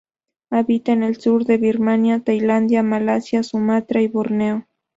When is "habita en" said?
0.49-1.03